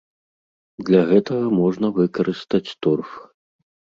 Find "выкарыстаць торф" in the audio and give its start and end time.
1.99-3.11